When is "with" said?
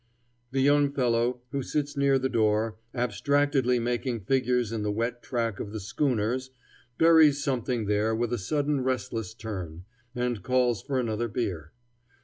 8.15-8.33